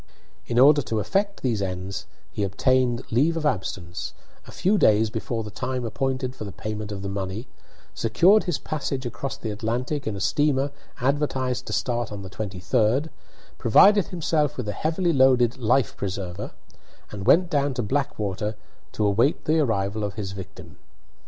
In 0.47 0.57
order 0.57 0.81
to 0.81 0.99
effect 0.99 1.43
these 1.43 1.61
ends 1.61 2.07
he 2.31 2.41
obtained 2.41 3.03
leave 3.11 3.37
of 3.37 3.45
absence 3.45 4.15
a 4.47 4.51
few 4.51 4.79
days 4.79 5.11
before 5.11 5.43
the 5.43 5.51
time 5.51 5.85
appointed 5.85 6.35
for 6.35 6.43
the 6.43 6.51
payment 6.51 6.91
of 6.91 7.03
the 7.03 7.07
money, 7.07 7.47
secured 7.93 8.45
his 8.45 8.57
passage 8.57 9.05
across 9.05 9.37
the 9.37 9.51
Atlantic 9.51 10.07
in 10.07 10.15
a 10.15 10.19
steamer 10.19 10.71
advertised 11.01 11.67
to 11.67 11.73
start 11.73 12.11
on 12.11 12.23
the 12.23 12.31
23d, 12.31 13.09
provided 13.59 14.07
himself 14.07 14.57
with 14.57 14.67
a 14.67 14.71
heavily 14.73 15.13
loaded 15.13 15.57
"life 15.59 15.95
preserver," 15.95 16.49
and 17.11 17.27
went 17.27 17.51
down 17.51 17.75
to 17.75 17.83
Blackwater 17.83 18.55
to 18.93 19.05
await 19.05 19.45
the 19.45 19.59
arrival 19.59 20.03
of 20.03 20.15
his 20.15 20.31
victim. 20.31 20.77